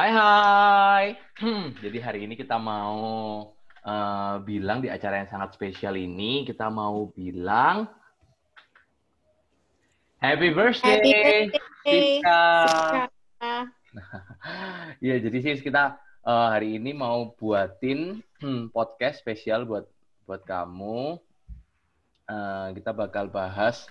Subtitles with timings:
[0.00, 1.06] Hai hai.
[1.44, 2.96] Hmm, jadi hari ini kita mau
[3.84, 7.84] uh, bilang di acara yang sangat spesial ini kita mau bilang
[10.16, 11.42] Happy birthday, Happy birthday,
[11.84, 12.40] Siska.
[13.04, 13.52] Siska.
[15.04, 19.84] Iya, jadi sih kita uh, hari ini mau buatin hmm, podcast spesial buat
[20.24, 21.20] buat kamu.
[22.24, 23.84] Uh, kita bakal bahas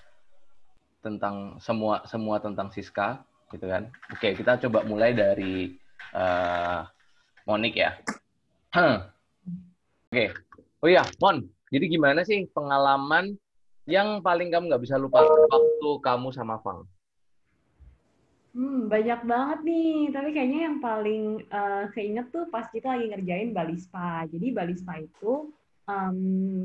[1.05, 3.21] tentang semua semua tentang Siska,
[3.53, 3.93] gitu kan?
[4.09, 5.77] Oke, kita coba mulai dari
[6.13, 6.87] uh,
[7.49, 7.97] Monik ya.
[10.09, 10.25] Oke.
[10.79, 11.43] Oh iya, Mon.
[11.69, 13.37] Jadi gimana sih pengalaman
[13.89, 16.85] yang paling kamu nggak bisa lupa waktu kamu sama Fang?
[18.53, 20.09] Hmm, banyak banget nih.
[20.09, 24.25] Tapi kayaknya yang paling uh, keinget tuh pas kita lagi ngerjain Bali Spa.
[24.25, 25.53] Jadi Bali Spa itu
[25.85, 26.19] um,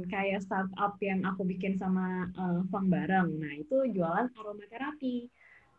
[0.08, 3.40] kayak startup yang aku bikin sama uh, Fang bareng.
[3.40, 5.28] Nah, itu jualan aromaterapi.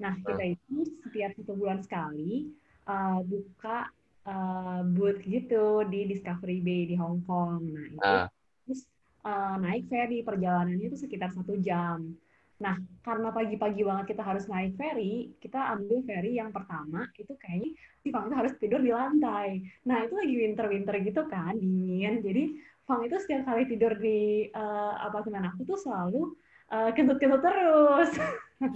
[0.02, 2.52] Nah, kita itu setiap satu bulan sekali
[2.88, 3.90] uh, buka
[4.26, 7.62] uh, booth gitu di Discovery Bay di Hong Kong.
[7.70, 8.28] Nah, itu Ah.
[8.66, 8.82] terus
[9.26, 12.18] uh, naik ferry perjalanannya itu sekitar satu jam.
[12.56, 17.76] Nah, karena pagi-pagi banget kita harus naik ferry, kita ambil ferry yang pertama itu kayaknya
[18.00, 19.60] si Fang itu harus tidur di lantai.
[19.84, 22.24] Nah, itu lagi winter-winter gitu kan, dingin.
[22.24, 22.44] Jadi
[22.88, 26.32] Fang itu setiap kali tidur di uh, apartemen aku tuh selalu
[26.72, 28.12] uh, kentut-kentut terus.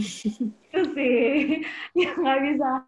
[0.69, 1.63] itu sih
[2.03, 2.83] yang nggak bisa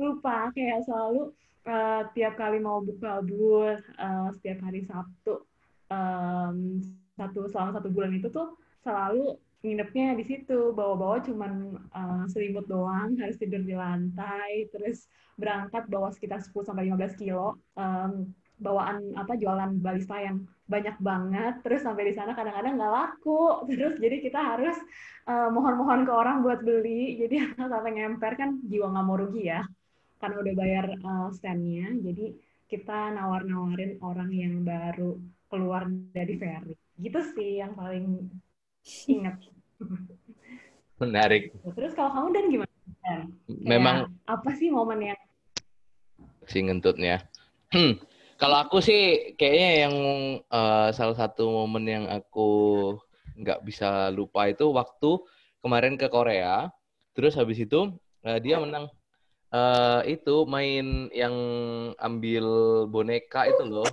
[0.00, 1.30] lupa kayak selalu
[1.68, 5.44] uh, tiap kali mau buka booth uh, setiap hari Sabtu
[5.92, 6.80] um,
[7.18, 10.72] satu selama satu bulan itu tuh selalu nginepnya di situ.
[10.72, 15.04] Bawa-bawa cuman uh, selimut doang harus tidur di lantai terus
[15.36, 18.28] berangkat bawa sekitar 10 sampai 15 kilo um,
[18.60, 23.96] bawaan apa jualan balista yang banyak banget terus sampai di sana kadang-kadang nggak laku terus
[23.98, 24.76] jadi kita harus
[25.26, 29.64] uh, mohon-mohon ke orang buat beli jadi sampai ngemper kan jiwa nggak mau rugi ya
[30.20, 32.36] karena udah bayar uh, standnya jadi
[32.70, 35.18] kita nawar-nawarin orang yang baru
[35.50, 38.30] keluar dari ferry gitu sih yang paling
[39.08, 39.40] ingat
[41.00, 41.56] Menarik.
[41.72, 43.20] terus kalau kamu dan gimana Dan?
[43.48, 45.20] Memang apa sih momen yang
[46.50, 47.22] si ngentutnya.
[47.70, 47.94] Hmm.
[48.40, 49.00] Kalau aku sih
[49.38, 49.94] kayaknya yang
[50.54, 52.40] eh, salah satu momen yang aku
[53.40, 55.06] nggak bisa lupa itu waktu
[55.62, 56.68] kemarin ke Korea.
[57.14, 57.76] Terus habis itu
[58.26, 58.84] eh, dia menang
[59.54, 61.36] eh, itu main yang
[62.06, 62.44] ambil
[62.92, 63.90] boneka itu loh.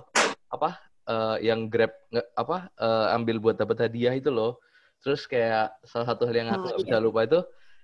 [0.54, 0.68] Apa?
[1.10, 2.56] Eh, yang grab nge- apa?
[2.82, 4.60] eh, ambil buat dapat hadiah itu loh.
[5.02, 6.94] Terus kayak salah satu hal yang aku Oh, nggak iya.
[6.94, 7.38] bisa lupa itu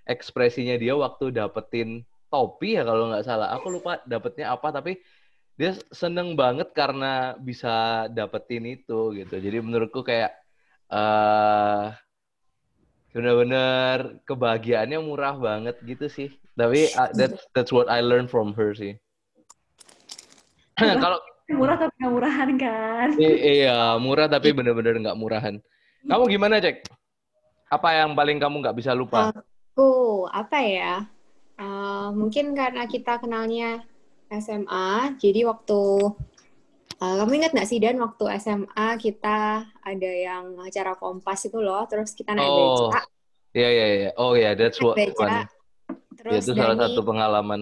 [0.09, 1.89] ekspresinya dia waktu dapetin
[2.33, 3.49] topi ya kalau nggak salah.
[3.57, 4.99] Aku lupa dapetnya apa tapi
[5.55, 9.35] dia seneng banget karena bisa dapetin itu gitu.
[9.39, 10.35] Jadi menurutku kayak
[10.91, 11.95] eh
[13.15, 16.35] bener-bener kebahagiaannya murah banget gitu sih.
[16.59, 18.99] Tapi uh, that's that's what I learned from her sih.
[21.03, 21.23] kalau
[21.55, 25.55] murah tapi nggak murahan kan i- iya murah tapi bener-bener nggak murahan.
[26.05, 26.83] Kamu gimana cek?
[27.71, 29.31] Apa yang paling kamu nggak bisa lupa?
[29.31, 31.07] Aku apa ya?
[31.55, 33.87] Eh, mungkin karena kita kenalnya
[34.31, 34.87] SMA,
[35.17, 35.81] jadi waktu
[36.97, 39.39] eh, kamu ingat nggak sih Dan waktu SMA kita
[39.83, 43.01] ada yang acara kompas itu loh, terus kita naik Oh, beca,
[43.55, 44.11] Iya iya iya.
[44.19, 45.31] Oh ya, that's naik what beca, fun.
[45.31, 45.45] Ya,
[46.19, 47.61] terus itu salah Dani, satu pengalaman.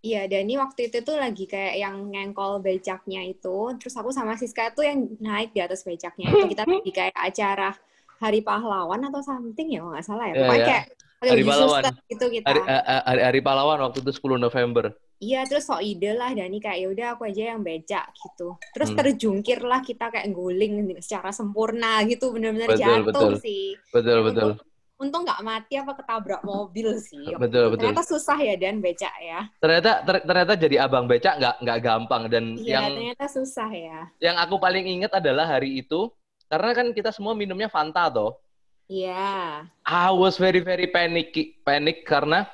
[0.00, 4.72] iya Dani waktu itu tuh lagi kayak yang ngengkol becaknya itu, terus aku sama Siska
[4.72, 7.72] tuh yang naik di atas becaknya itu kita lagi kayak acara
[8.20, 10.68] Hari Pahlawan atau something ya, nggak salah ya, Iya, pokoknya iya.
[10.70, 10.84] kayak
[11.26, 11.82] Hari Pahlawan.
[11.82, 12.46] suster gitu kita.
[12.46, 14.84] Hari, eh, eh, hari, hari pahlawan waktu itu 10 November.
[15.16, 18.58] Iya, terus so ide lah Dani kayak ya udah aku aja yang becak gitu.
[18.72, 18.98] Terus Hmm.
[18.98, 23.32] terjungkir lah kita kayak guling secara sempurna gitu, benar-benar jatuh betul.
[23.38, 23.78] sih.
[23.88, 24.50] Betul Ya, betul.
[24.52, 24.58] Untung,
[24.94, 27.24] untung nggak mati apa ketabrak mobil sih.
[27.40, 27.88] Betul, betul.
[27.88, 29.40] Ternyata susah ya Dan becak ya.
[29.58, 33.98] Ternyata ter- ternyata jadi abang becak nggak nggak gampang dan Iya, yang ternyata susah ya.
[34.18, 36.10] yang aku paling inget adalah hari itu
[36.44, 38.36] karena kan kita semua minumnya Fanta toh.
[38.84, 39.64] Iya.
[39.82, 41.32] I was very very panic
[41.62, 42.44] panic karena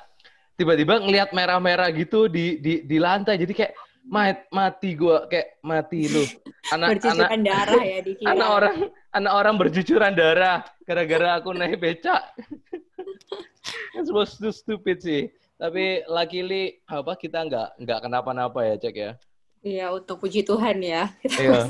[0.55, 6.07] tiba-tiba ngelihat merah-merah gitu di di di lantai jadi kayak "Mat- mati gua kayak mati
[6.07, 6.23] lu
[6.71, 8.29] anak anak Bercucuran darah ya dikira.
[8.31, 8.75] anak orang
[9.11, 12.21] anak orang berjucuran darah gara-gara aku naik becak
[13.99, 19.11] It was too stupid sih tapi luckily apa kita nggak nggak kenapa-napa ya cek ya
[19.61, 21.05] Iya, untuk puji Tuhan ya.
[21.21, 21.61] Kita Iya.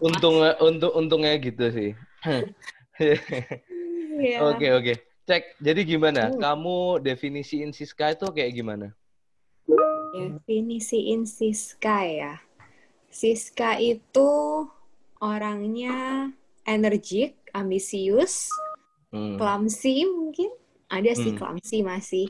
[0.00, 1.90] untungnya untung untungnya gitu sih
[4.16, 4.38] Iya.
[4.40, 4.94] oke oke
[5.26, 6.40] cek jadi gimana Hmm.
[6.40, 8.88] kamu definisiin Siska itu kayak gimana
[10.16, 12.40] Definisiin Siska ya.
[13.12, 14.64] Siska itu
[15.20, 16.28] orangnya
[16.64, 18.48] energik, ambisius,
[19.12, 19.36] Hmm.
[19.36, 20.48] clumsy mungkin.
[20.88, 21.38] Ada sih Hmm.
[21.40, 22.26] clumsy masih.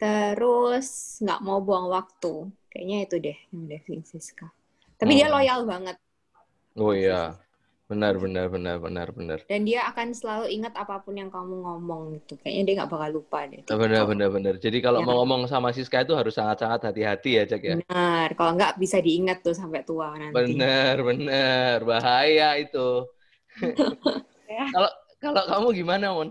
[0.00, 2.50] Terus nggak mau buang waktu.
[2.70, 4.50] Kayaknya itu deh yang definisi Siska.
[4.98, 5.38] Tapi dia Hmm.
[5.38, 5.96] loyal banget.
[6.74, 7.38] Oh iya.
[7.90, 9.38] Benar, benar, benar, benar, benar.
[9.50, 12.38] Dan dia akan selalu ingat apa pun yang kamu ngomong gitu.
[12.38, 13.66] Kayaknya dia nggak bakal lupa deh.
[13.66, 14.54] Benar, benar, benar.
[14.62, 15.06] Jadi kalau Ya.
[15.10, 17.74] mau ngomong sama Siska itu harus sangat-sangat hati-hati ya, Cek ya.
[17.82, 18.38] Benar.
[18.38, 20.38] Kalau nggak bisa diingat tuh sampai tua nanti.
[20.38, 21.76] Benar, benar.
[21.82, 23.10] Bahaya itu.
[24.46, 24.70] Ya.
[24.74, 24.90] Kalau
[25.20, 26.30] kalau kamu gimana, Mon?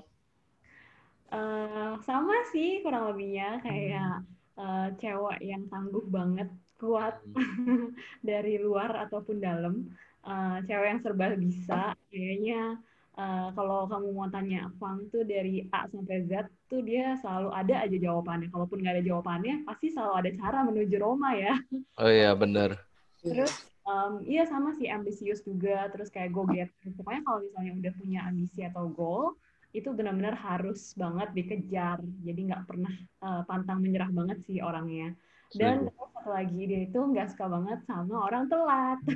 [1.30, 4.26] Eh, sama sih kurang lebihnya kayak
[4.58, 7.20] eh, cewek yang tangguh banget, kuat
[8.30, 9.92] dari luar ataupun dalam.
[10.30, 12.78] Eh, cewek yang serba bisa, kayaknya
[13.18, 17.76] eh, kalau kamu mau tanya Fang tuh dari A sampai Z tuh dia selalu ada
[17.82, 18.54] aja jawabannya.
[18.54, 21.58] Kalaupun nggak ada jawabannya, pasti selalu ada cara menuju Roma ya.
[21.98, 22.78] Oh iya, benar.
[23.26, 23.50] Terus
[23.90, 26.94] em, iya sama sih ambisius juga, terus kayak go getter.
[26.94, 29.34] Pokoknya kalau misalnya udah punya ambisi atau goal,
[29.74, 31.98] itu benar-benar harus banget dikejar.
[32.22, 35.18] Jadi nggak pernah eh, pantang menyerah banget sih orangnya.
[35.56, 39.00] Dan terus satu lagi dia itu nggak suka banget sama orang telat.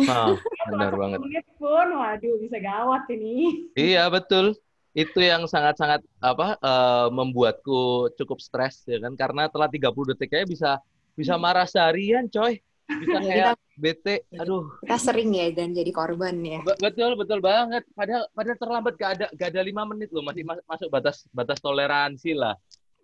[0.00, 1.18] Dia benar telat banget.
[1.22, 3.68] menit pun, waduh bisa gawat ini.
[3.78, 4.56] Iya, betul.
[4.90, 10.46] Itu yang sangat-sangat apa eh, membuatku cukup stres ya kan karena telah 30 detik aja
[10.48, 10.70] bisa
[11.14, 12.58] bisa marah seharian, coy.
[12.90, 14.14] Bisa Ya, kayak bete.
[14.34, 16.58] Aduh, Kita sering ya dan jadi korban ya.
[16.66, 17.86] Be- betul betul banget.
[17.94, 21.62] Padahal padahal terlambat gak ada gak ada lima menit loh masih mas- masuk batas batas
[21.62, 22.58] toleransi lah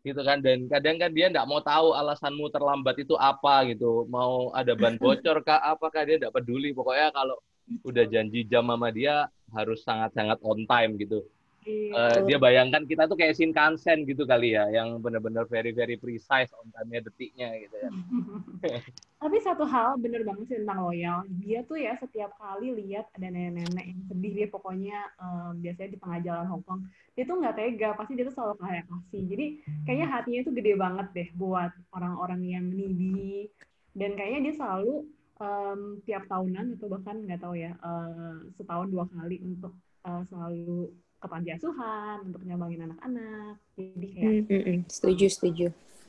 [0.06, 0.38] gitu kan.
[0.38, 4.06] Dan kadang kan dia nggak mau tahu alasanmu terlambat itu apa gitu.
[4.06, 6.70] Mau ada ban bocor kah apakah dia nggak peduli.
[6.70, 7.36] Pokoknya kalau
[7.82, 11.26] udah janji jam sama dia harus sangat sangat on time gitu
[11.66, 16.54] Eh, dia bayangkan kita tuh kayak Shinkansen gitu kali ya yang benar-benar very very precise
[16.54, 17.90] on time-nya detiknya gitu ya
[19.16, 21.24] Tapi satu hal bener banget sih tentang loyal.
[21.40, 25.98] Dia tuh ya setiap kali lihat ada nenek-nenek yang sedih dia pokoknya em, biasanya di
[25.98, 26.80] tengah jalan Hongkong,
[27.16, 29.22] dia tuh nggak tega, pasti dia tuh selalu kayak kasih.
[29.24, 29.46] Jadi
[29.88, 33.48] kayaknya hatinya tuh gede banget deh buat orang-orang yang needy.
[33.96, 34.94] Dan kayaknya dia selalu
[35.40, 39.72] em, tiap tahunan atau bahkan nggak tahu ya eh, setahun dua kali untuk
[40.04, 43.56] eh, selalu ke panti asuhan untuk nyambangin anak-anak.
[43.74, 44.78] Jadi kayak Hmm, hmm, hmm.
[44.88, 45.66] Setuju, setuju.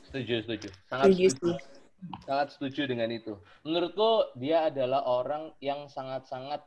[0.08, 1.64] setuju setuju sangat Setuju setuju
[2.24, 3.34] sangat setuju dengan itu.
[3.66, 6.62] Menurutku dia adalah orang yang sangat-sangat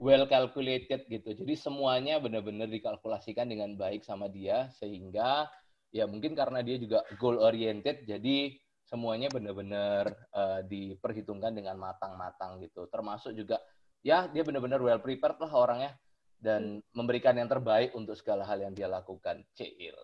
[0.00, 1.36] well calculated gitu.
[1.36, 5.50] Jadi semuanya benar-benar dikalkulasikan dengan baik sama dia sehingga
[5.90, 8.54] ya mungkin karena dia juga goal oriented jadi
[8.86, 12.88] semuanya benar-benar eh, diperhitungkan dengan matang-matang gitu.
[12.88, 13.60] Termasuk juga
[14.00, 15.92] ya dia benar-benar well prepared lah orangnya
[16.40, 19.44] dan memberikan yang terbaik untuk segala hal yang dia lakukan.
[19.52, 20.00] Cile.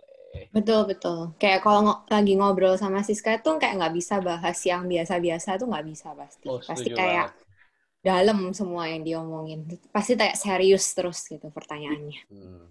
[0.53, 1.33] Betul, betul.
[1.41, 5.67] Kayak kalau ngo- lagi ngobrol sama Siska tuh kayak nggak bisa bahas yang biasa-biasa tuh
[5.67, 6.45] nggak bisa pasti.
[6.45, 8.05] Oh, Pasti kayak banget.
[8.05, 9.65] dalam semua yang diomongin.
[9.89, 12.21] Pasti kayak serius terus gitu pertanyaannya.
[12.29, 12.69] Hmm.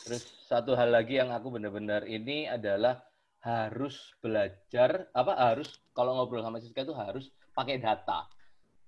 [0.00, 3.02] Terus satu hal lagi yang aku benar-benar ini adalah
[3.42, 8.30] harus belajar apa harus kalau ngobrol sama Siska itu harus pakai data.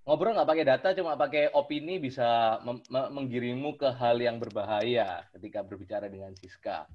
[0.02, 5.22] Ngobrol nggak pakai data cuma pakai opini bisa mem- me- menggiringmu ke hal yang berbahaya
[5.30, 6.90] ketika berbicara dengan Siska.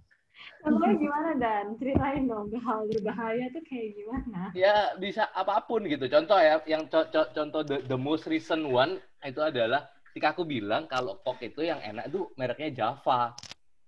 [0.59, 1.65] Contohnya gimana Dan?
[1.79, 4.51] Ceritain dong ke hal berbahaya tuh kayak gimana?
[4.51, 6.03] Ya bisa apa pun gitu.
[6.11, 10.43] Contoh ya, yang co- co- contoh the, the most recent one itu adalah ketika aku
[10.43, 13.39] bilang kalau kok itu yang enak itu mereknya Java.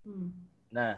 [0.07, 0.31] Hmm.
[0.71, 0.95] Nah,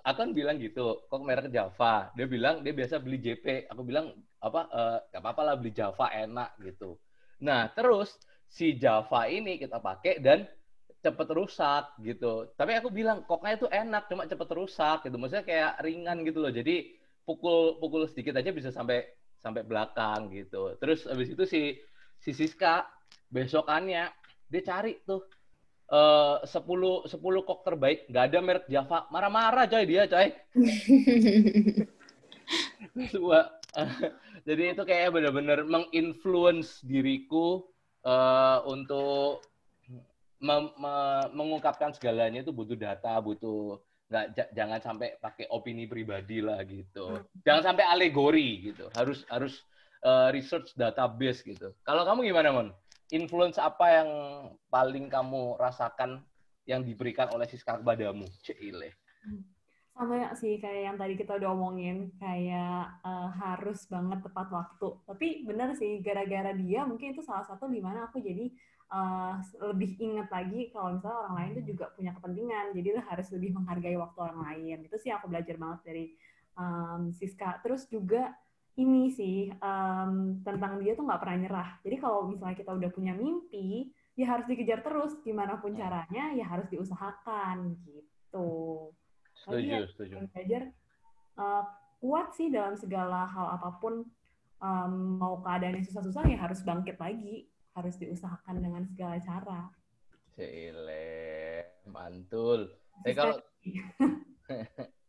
[0.00, 2.08] aku kan bilang gitu, kok merek Java.
[2.16, 3.68] Dia bilang dia biasa beli JP.
[3.68, 6.96] Aku bilang apa eh, nggak apa-apa lah beli Java enak gitu.
[7.44, 8.16] Nah, terus
[8.48, 10.48] si Java ini kita pakai dan
[11.02, 12.48] cepet rusak gitu.
[12.54, 15.16] Tapi aku bilang koknya itu enak, cuma cepet rusak gitu.
[15.18, 16.52] Maksudnya kayak ringan gitu loh.
[16.54, 16.96] Jadi
[17.26, 19.02] pukul pukul sedikit aja bisa sampai
[19.42, 20.78] sampai belakang gitu.
[20.78, 21.62] Terus habis itu si
[22.22, 22.86] si Siska
[23.34, 24.06] besokannya
[24.46, 25.26] dia cari tuh
[25.92, 29.04] eh 10 10 kok terbaik, nggak ada merek Java.
[29.12, 30.32] Marah-marah coy dia coy.
[33.12, 33.40] Dua.
[34.48, 37.64] Jadi itu kayak benar-benar menginfluence diriku
[38.04, 39.44] eh, untuk
[40.40, 43.80] mem- me- mengungkapkan segalanya itu butuh data, butuh
[44.12, 47.20] nggak ja- jangan sampai pakai opini pribadi lah gitu.
[47.44, 48.88] Jangan sampai alegori gitu.
[48.96, 49.60] Harus harus
[50.04, 51.72] eh, research database gitu.
[51.84, 52.68] Kalau kamu gimana, Mon?
[53.12, 54.10] Influence apa yang
[54.72, 56.24] paling kamu rasakan
[56.64, 58.24] yang diberikan oleh Siska kepadamu?
[58.40, 58.96] Cile.
[59.92, 64.88] Sama sih kayak yang tadi kita udah omongin, kayak eh, harus banget tepat waktu.
[65.04, 68.48] Tapi bener sih, gara-gara dia mungkin itu salah satu di mana aku jadi
[68.88, 72.66] eh, lebih inget lagi kalau misalnya orang lain tuh juga punya kepentingan.
[72.72, 74.76] Jadi harus lebih menghargai waktu orang lain.
[74.88, 76.04] Itu sih aku belajar banget dari
[76.56, 77.60] em, Siska.
[77.60, 78.32] Terus juga
[78.80, 81.70] ini sih em, tentang dia tuh nggak pernah nyerah.
[81.84, 85.20] Jadi kalau misalnya kita udah punya mimpi, ya harus dikejar terus.
[85.20, 88.90] Gimana pun caranya, ya harus diusahakan gitu.
[89.48, 90.12] Lagi Setuju, ya, setuju.
[90.16, 90.62] yang belajar
[91.36, 91.64] uh,
[92.00, 94.06] kuat sih dalam segala hal apa pun
[94.62, 99.60] um, mau keadaan yang susah-susah ya harus bangkit lagi, harus diusahakan dengan segala cara.
[100.32, 102.72] Cile, mantul.
[103.04, 103.36] Eh kalau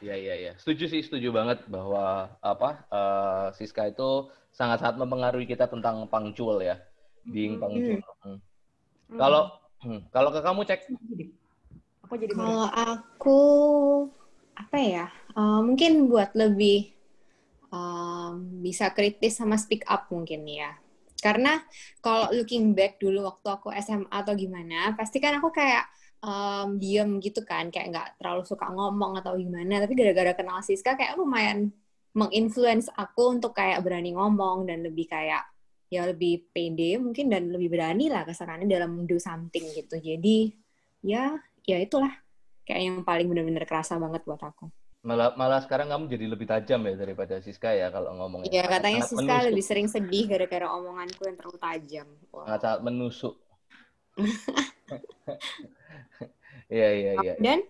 [0.00, 0.52] Iya iya iya.
[0.56, 6.80] Setuju sih, setuju banget bahwa apa uh, Siska itu sangat-sangat mempengaruhi kita tentang punctual ya.
[7.28, 8.00] Being punctual.
[8.24, 8.40] Hmm.
[9.12, 9.42] Kalau
[9.84, 10.00] hmm.
[10.08, 10.80] kalau ke kamu cek.
[12.08, 13.40] Aku jadi Kalau aku
[14.56, 15.06] apa ya?
[15.36, 16.96] Uh, mungkin buat lebih
[17.68, 20.80] um, bisa kritis sama speak up mungkin ya.
[21.20, 21.60] Karena
[22.00, 25.84] kalau looking back dulu waktu aku SMA atau gimana, pasti kan aku kayak
[26.24, 30.96] um, diem gitu kan kayak nggak terlalu suka ngomong atau gimana tapi gara-gara kenal Siska
[30.96, 31.72] kayak lumayan
[32.12, 35.46] menginfluence aku untuk kayak berani ngomong dan lebih kayak
[35.90, 40.54] ya lebih pede mungkin dan lebih berani lah kesannya dalam do something gitu jadi
[41.02, 42.10] ya ya itulah
[42.62, 46.84] kayak yang paling benar-benar kerasa banget buat aku malah malah sekarang kamu jadi lebih tajam
[46.84, 48.52] ya daripada Siska ya kalau ngomongnya.
[48.52, 49.48] Iya katanya Siska menusuk.
[49.48, 52.08] lebih sering sedih gara-gara omonganku yang terlalu tajam.
[52.28, 52.44] Wow.
[52.60, 53.34] Sangat menusuk.
[56.70, 57.34] Iya iya iya.
[57.42, 57.66] Dan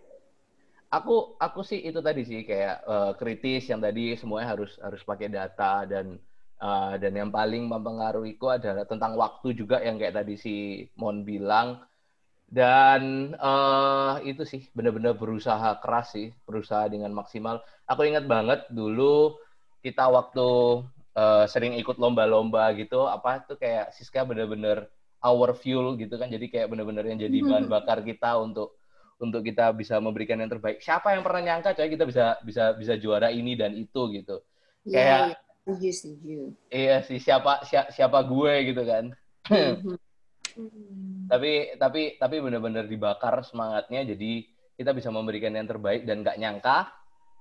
[0.93, 5.33] aku aku sih itu tadi sih kayak uh, kritis yang tadi semuanya harus harus pakai
[5.33, 6.21] data dan
[6.61, 10.55] uh, dan yang paling mempengaruhiku adalah tentang waktu juga yang kayak tadi si
[11.01, 11.81] Mon bilang
[12.51, 17.65] dan uh, itu sih benar-benar berusaha keras sih berusaha dengan maksimal.
[17.89, 19.41] Aku ingat banget dulu
[19.81, 20.83] kita waktu
[21.17, 24.91] uh, sering ikut lomba-lomba gitu apa tuh kayak Siska benar-benar
[25.25, 27.73] our fuel gitu kan jadi kayak benar-benar yang jadi bahan hmm.
[27.73, 28.80] bakar kita untuk
[29.21, 30.81] untuk kita bisa memberikan yang terbaik.
[30.81, 34.41] Siapa yang pernah nyangka coy kita bisa bisa bisa juara ini dan itu gitu.
[34.89, 35.49] Yeah, Kayak yeah.
[35.61, 36.39] Setuju, setuju.
[36.73, 39.05] Iya sih siapa siapa, siapa gue gitu kan.
[39.47, 39.97] Mm-hmm.
[41.33, 46.91] tapi tapi tapi benar-benar dibakar semangatnya jadi kita bisa memberikan yang terbaik dan gak nyangka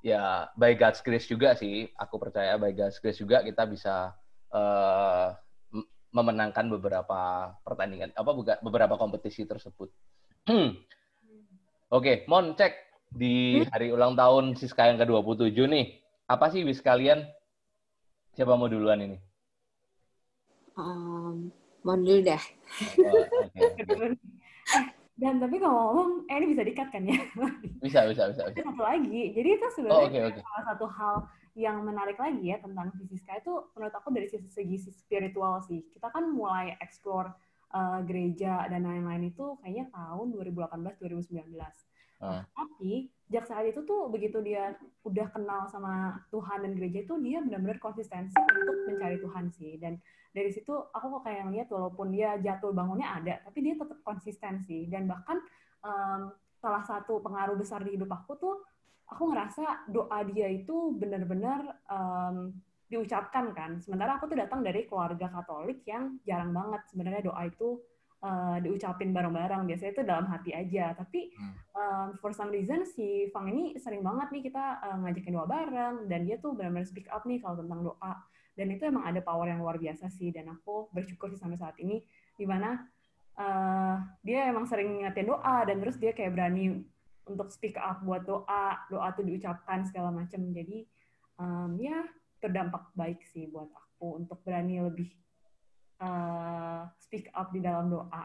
[0.06, 4.14] ya by God's grace juga sih aku percaya by God's grace juga kita bisa
[4.54, 5.34] uh,
[6.10, 8.32] memenangkan beberapa pertandingan apa
[8.62, 9.90] beberapa kompetisi tersebut.
[11.90, 12.78] Oke, Mon cek
[13.10, 13.74] di hmm?
[13.74, 15.98] hari ulang tahun Siska yang ke-27 nih.
[16.30, 17.26] Apa sih wish kalian?
[18.38, 19.18] Siapa mau duluan ini?
[20.78, 21.50] Um,
[21.82, 22.38] Mon dulu dah.
[23.02, 24.14] Oh, okay, okay.
[25.20, 27.18] Dan tapi kalau ngomong, eh ini bisa dikat kan ya?
[27.84, 28.54] Bisa, bisa, bisa.
[28.54, 28.64] bisa.
[28.64, 30.42] Satu lagi, jadi itu sebenarnya oh, okay, okay.
[30.46, 31.16] salah satu hal
[31.60, 35.84] yang menarik lagi ya tentang Siska itu menurut aku dari sisi segi spiritual sih.
[35.92, 37.36] Kita kan mulai explore
[37.74, 41.58] uh, gereja dan lain-lain itu kayaknya tahun 2018-2019.
[42.20, 42.44] Uh.
[42.52, 44.74] Tapi sejak saat itu tuh begitu dia
[45.06, 50.02] udah kenal sama Tuhan dan gereja itu dia benar-benar konsistensi untuk mencari Tuhan sih dan
[50.34, 54.90] dari situ aku kok kayak ngeliat walaupun dia jatuh bangunnya ada tapi dia tetap konsistensi
[54.90, 55.38] dan bahkan
[55.86, 58.66] um, salah satu pengaruh besar di hidup aku tuh
[59.10, 62.50] aku ngerasa doa dia itu benar-benar um,
[62.90, 63.78] diucapkan kan.
[63.80, 67.78] Sementara aku tuh datang dari keluarga Katolik yang jarang banget sebenarnya doa itu
[68.26, 69.70] uh, diucapin bareng-bareng.
[69.70, 70.98] Biasanya itu dalam hati aja.
[70.98, 71.30] Tapi
[71.78, 75.96] um, for some reason si Fang ini sering banget nih kita uh, ngajakin doa bareng
[76.10, 78.14] dan dia tuh benar-benar speak up nih kalau tentang doa.
[78.58, 80.34] Dan itu emang ada power yang luar biasa sih.
[80.34, 82.02] Dan aku bersyukur sih sampai saat ini
[82.36, 82.74] di mana
[83.38, 86.82] uh, dia emang sering ngingetin doa dan terus dia kayak berani
[87.30, 90.42] untuk speak up buat doa, doa tuh diucapkan segala macam.
[90.50, 90.90] Jadi
[91.38, 92.02] um, ya
[92.40, 95.10] berdampak baik sih buat aku untuk berani lebih
[96.00, 98.24] uh, speak up di dalam doa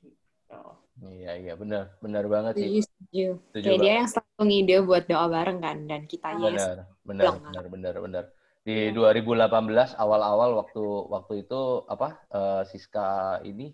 [0.00, 0.62] gitu.
[1.06, 2.80] Iya iya benar benar banget sih.
[2.80, 3.26] Setuju.
[3.52, 6.66] Kayak dia yang selalu ngide buat doa bareng kan dan kita benar, yes.
[7.04, 8.24] Benar benar benar benar.
[8.66, 9.84] Di 2018 iya.
[9.94, 13.70] awal-awal waktu waktu itu apa uh, Siska ini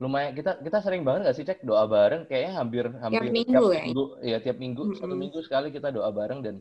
[0.00, 3.62] lumayan kita kita sering banget gak sih cek doa bareng kayaknya hampir hampir tiap minggu,
[3.62, 3.82] tiap ya?
[3.86, 4.98] minggu ya tiap minggu mm -hmm.
[4.98, 6.56] satu minggu sekali kita doa bareng dan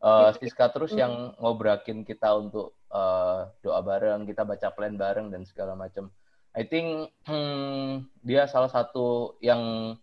[0.00, 5.44] uh, Siska terus yang ngobrakin kita untuk uh, doa bareng, kita baca plan bareng dan
[5.46, 6.10] segala macam.
[6.50, 9.94] I think hmm, dia salah satu yang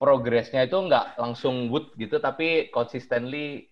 [0.00, 3.68] progresnya itu nggak langsung good gitu, tapi consistently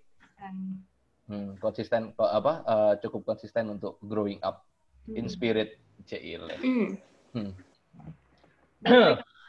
[1.26, 4.68] hmm, konsisten apa uh, cukup konsisten untuk growing up
[5.08, 5.32] in hmm.
[5.32, 6.44] spirit, Cil.
[6.60, 7.56] Hmm.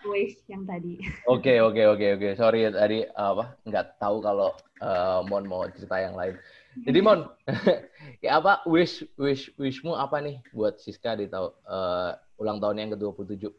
[0.08, 1.02] Wish yang tadi.
[1.30, 2.30] Oke oke oke oke.
[2.38, 4.50] Sorry tadi apa nggak tahu kalau
[4.82, 6.36] uh, Mon mau cerita yang lain.
[6.88, 7.28] Jadi Mon,
[8.26, 12.90] ya apa wish wish wishmu apa nih buat Siska di tahun uh, ulang tahun yang
[12.96, 13.52] ke-27?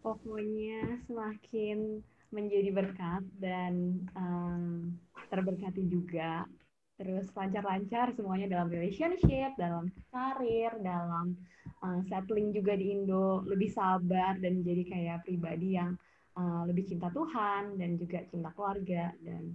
[0.00, 2.00] Pokoknya semakin
[2.32, 4.92] menjadi berkat dan um,
[5.28, 6.48] terberkati juga.
[6.98, 11.38] Terus lancar-lancar semuanya dalam relationship, dalam karir, dalam
[11.78, 15.94] uh, settling juga di Indo lebih sabar dan jadi kayak pribadi yang
[16.34, 19.54] uh, lebih cinta Tuhan dan juga cinta keluarga dan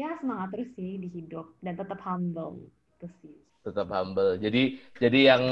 [0.00, 2.56] ya semangat terus sih di hidup dan tetap humble
[2.96, 3.36] Itu sih.
[3.68, 4.40] Tetap humble.
[4.40, 5.44] Jadi jadi yang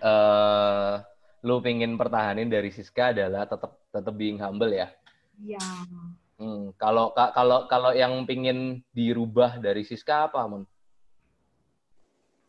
[0.00, 1.04] uh,
[1.44, 4.88] lu pingin pertahanin dari Siska adalah tetap tetap being humble ya.
[5.40, 5.60] Iya.
[6.40, 10.64] Hmm, kalau kalau kalau yang pingin dirubah dari Siska apa, Mun?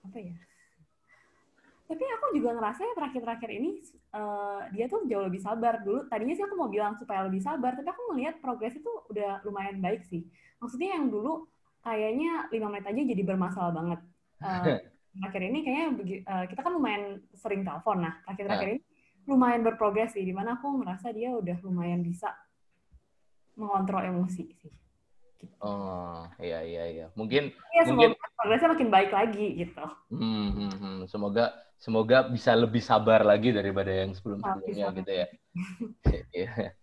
[0.07, 0.31] Apa ya?
[1.91, 3.83] Tapi aku juga ngerasa ya terakhir-terakhir ini
[4.15, 6.07] uh, dia tuh jauh lebih sabar dulu.
[6.07, 9.83] Tadinya sih aku mau bilang supaya lebih sabar, tapi aku melihat progres itu udah lumayan
[9.83, 10.24] baik sih.
[10.63, 11.51] Maksudnya yang dulu
[11.83, 14.00] kayaknya lima menit aja jadi bermasalah banget.
[14.39, 14.79] Uh,
[15.19, 15.88] terakhir ini kayaknya
[16.31, 17.03] uh, kita kan lumayan
[17.36, 18.07] sering telepon.
[18.07, 18.81] Nah, terakhir-terakhir ini
[19.27, 20.24] lumayan berprogres sih.
[20.24, 22.31] Di mana aku merasa dia udah lumayan bisa
[23.55, 24.72] mengontrol emosi sih.
[25.41, 25.58] Gitu.
[25.62, 27.05] Oh, iya iya iya.
[27.17, 29.86] Mungkin ya, mungkin progresnya makin baik lagi gitu.
[30.13, 30.98] Hmm, hmm, hmm.
[31.10, 35.27] Semoga semoga bisa lebih sabar lagi daripada yang sebelum-sebelumnya gitu ya.
[36.31, 36.74] Iya.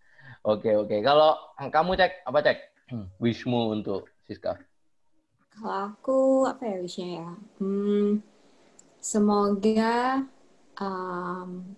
[0.45, 0.95] Oke oke.
[1.03, 2.57] Kalau kamu cek apa cek?
[2.89, 4.57] Hmm, wishmu untuk Siska?
[5.51, 7.29] Kalau aku apa ya wishnya ya?
[7.59, 8.23] Hmm,
[9.03, 10.23] semoga
[10.79, 11.75] um,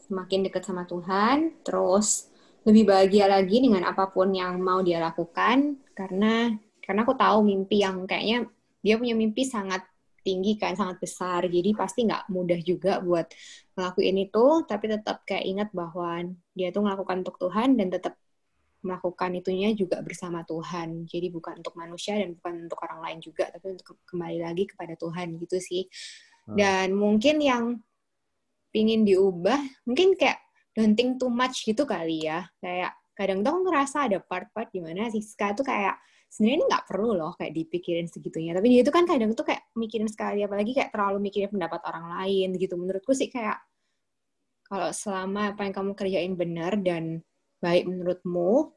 [0.00, 2.31] semakin dekat sama Tuhan, terus
[2.62, 7.82] lebih bahagia lagi dengan apa pun yang mau dia lakukan karena karena aku tahu mimpi
[7.82, 8.46] yang kayaknya
[8.82, 9.86] dia punya mimpi sangat
[10.22, 11.50] tinggi kan sangat besar.
[11.50, 13.26] Jadi pasti nggak mudah juga buat
[13.74, 16.22] ngelakuin itu tapi tetap kayak ingat bahwa
[16.54, 18.14] dia tuh melakukan untuk Tuhan dan tetap
[18.82, 21.06] melakukan itunya juga bersama Tuhan.
[21.06, 24.94] Jadi bukan untuk manusia dan bukan untuk orang lain juga tapi untuk kembali lagi kepada
[24.94, 25.86] Tuhan gitu sih.
[26.42, 26.58] Hmm.
[26.58, 27.64] dan mungkin yang
[28.74, 30.42] pingin diubah mungkin kayak
[30.72, 32.48] don't think too much gitu kali ya.
[32.60, 36.00] Kayak kadang tuh ngerasa ada part-part di mana Siska tuh kayak
[36.32, 38.56] sebenarnya ini nggak perlu loh kayak dipikirin segitunya.
[38.56, 42.04] Tapi dia itu kan kadang tuh kayak mikirin sekali, apalagi kayak terlalu mikirin pendapat orang
[42.18, 42.74] lain gitu.
[42.80, 43.60] Menurutku sih kayak
[44.64, 47.20] kalau selama apa yang kamu kerjain benar dan
[47.60, 48.72] baik menurutmu,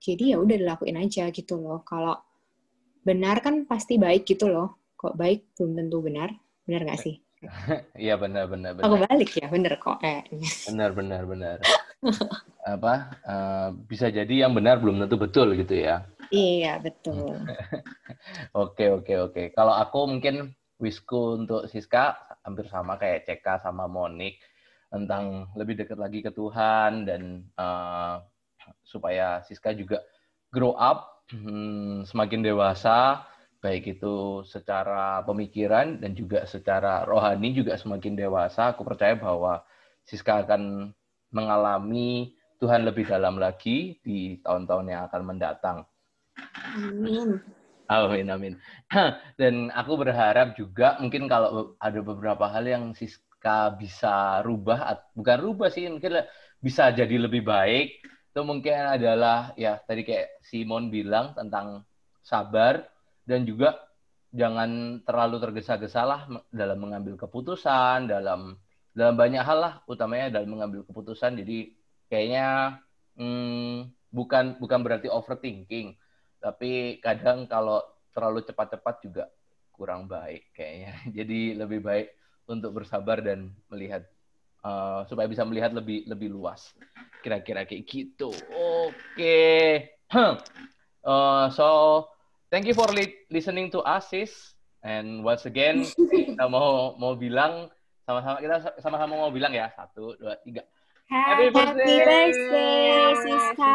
[0.00, 1.84] jadi ya udah dilakuin aja gitu loh.
[1.84, 2.16] Kalau
[3.04, 4.80] benar kan pasti baik gitu loh.
[4.96, 6.32] Kok baik belum tentu benar.
[6.64, 7.20] Benar nggak sih?
[7.96, 8.86] Iya benar benar benar.
[8.86, 9.98] Aku balik ya, benar kok.
[10.04, 10.24] Eh.
[10.68, 11.58] Benar benar benar.
[12.76, 16.04] Apa uh, bisa jadi yang benar belum tentu betul gitu ya?
[16.28, 17.40] Iya betul.
[18.64, 19.42] oke oke oke.
[19.56, 24.40] Kalau aku mungkin wisku untuk Siska hampir sama kayak CK sama Monik
[24.90, 28.20] tentang lebih dekat lagi ke Tuhan dan uh,
[28.84, 30.02] supaya Siska juga
[30.50, 33.22] grow up hmm, semakin dewasa
[33.60, 39.60] baik itu secara pemikiran dan juga secara rohani juga semakin dewasa, aku percaya bahwa
[40.08, 40.92] Siska akan
[41.30, 45.78] mengalami Tuhan lebih dalam lagi di tahun-tahun yang akan mendatang.
[46.76, 47.40] Amin.
[47.90, 48.54] Amin, amin.
[49.40, 55.68] Dan aku berharap juga mungkin kalau ada beberapa hal yang Siska bisa rubah, bukan rubah
[55.68, 56.22] sih, mungkin
[56.62, 57.98] bisa jadi lebih baik.
[58.30, 61.82] Itu mungkin adalah ya tadi kayak Simon bilang tentang
[62.22, 62.86] sabar,
[63.24, 63.90] dan juga
[64.30, 66.20] jangan terlalu tergesa-gesa lah
[66.54, 68.54] dalam mengambil keputusan dalam
[68.94, 71.38] dalam banyak hal lah utamanya dalam mengambil keputusan.
[71.38, 71.74] Jadi
[72.10, 72.78] kayaknya
[73.18, 75.94] hmm, bukan bukan berarti overthinking.
[76.40, 79.24] Tapi kadang kalau terlalu cepat-cepat juga
[79.74, 80.92] kurang baik kayaknya.
[81.16, 82.08] Jadi lebih baik
[82.50, 84.02] untuk bersabar dan melihat
[84.66, 86.74] uh, supaya bisa melihat lebih lebih luas.
[87.22, 88.34] Kira-kira kayak gitu.
[88.50, 88.90] Oke.
[89.14, 89.66] Okay.
[91.06, 91.68] uh, so
[92.50, 94.34] thank you for li listening to us, sis.
[94.82, 95.86] And once again,
[96.34, 97.70] kita mau mau bilang
[98.04, 100.66] sama-sama kita sama-sama mau bilang ya satu dua tiga.
[101.10, 103.74] Happy, birthday, birthday Siska.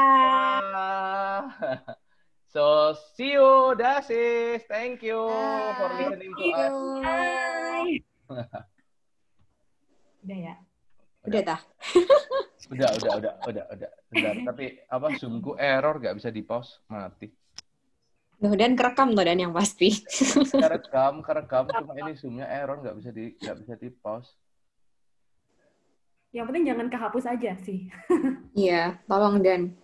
[2.56, 4.64] so see you, Dasis.
[4.72, 5.76] Thank you Bye.
[5.76, 6.76] for listening to us.
[10.26, 10.56] Udah ya.
[11.28, 11.60] Udah dah.
[12.72, 13.92] udah, udah, udah, udah, udah.
[14.10, 14.34] Bentar.
[14.56, 17.30] Tapi apa Zoomku error gak bisa di pause mati.
[18.46, 19.90] Duh, dan kerekam tuh dan yang pasti.
[20.54, 21.66] kerekam, kerekam.
[21.66, 24.30] Cuma ini zoomnya error, nggak bisa di nggak bisa di pause.
[26.30, 27.90] Yang penting jangan kehapus aja sih.
[28.56, 29.76] Iya, tolong Dan.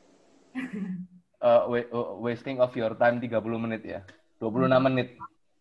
[1.41, 1.67] Uh,
[2.21, 3.99] wasting of your time 30 menit ya.
[4.37, 4.77] 26 hmm.
[4.85, 5.07] menit.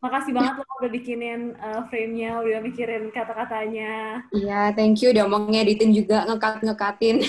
[0.04, 4.22] Makasih banget lo udah bikinin uh, frame-nya, udah mikirin kata-katanya.
[4.30, 7.24] Iya, thank you udah mau ngeditin juga, ngekat-ngekatin.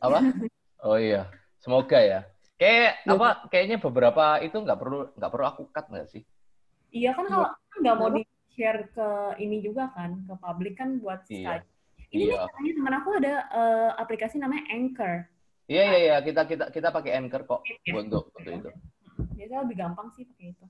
[0.00, 0.18] Apa?
[0.80, 1.28] Oh iya,
[1.60, 2.24] semoga ya.
[2.60, 3.28] Kayak apa?
[3.48, 6.22] Kayaknya beberapa itu nggak perlu nggak perlu aku cut nggak sih?
[6.92, 7.48] Iya kan kalau
[7.80, 8.20] nggak mau di
[8.52, 9.08] share ke
[9.40, 11.64] ini juga kan ke publik kan buat iya.
[11.64, 11.66] Skype.
[12.12, 12.44] Ini iya.
[12.60, 15.24] nih teman aku ada uh, aplikasi namanya Anchor.
[15.72, 17.96] Iya iya iya kita kita kita pakai Anchor kok iya.
[17.96, 18.70] untuk untuk itu.
[19.40, 20.64] Biasanya lebih gampang sih pakai itu.